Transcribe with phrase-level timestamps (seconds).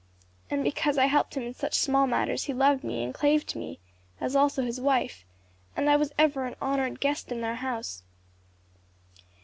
[0.49, 3.59] And because I helped him in such small matters he loved me and clave to
[3.59, 3.77] me,
[4.19, 5.25] as also his wife;
[5.77, 8.01] and I was ever an honored guest in their house.